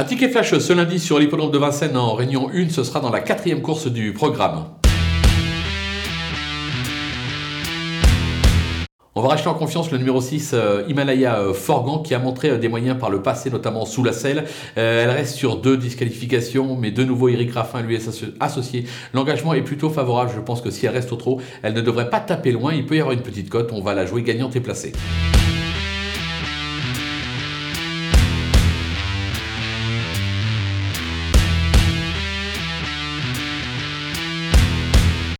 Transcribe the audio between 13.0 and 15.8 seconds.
le passé, notamment sous la selle. elle reste sur deux